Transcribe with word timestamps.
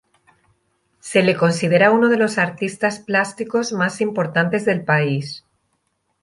Se 0.99 1.21
le 1.21 1.37
considera 1.37 1.91
uno 1.91 2.09
de 2.09 2.17
los 2.17 2.39
artistas 2.39 2.97
plásticos 2.97 3.71
más 3.71 4.01
importantes 4.01 4.65
del 4.65 4.83
país. 4.83 5.45